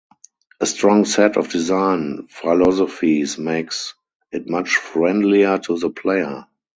[0.59, 3.93] A strong set of design philosophies makes
[4.31, 6.47] it much friendlier to the player